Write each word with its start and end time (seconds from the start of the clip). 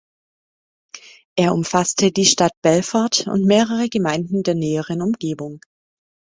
Er 1.35 1.53
umfasste 1.53 2.11
die 2.11 2.25
Stadt 2.25 2.59
Belfort 2.63 3.27
und 3.27 3.45
mehrere 3.45 3.87
Gemeinden 3.87 4.41
der 4.41 4.55
näheren 4.55 4.99
Umgebung. 5.03 5.61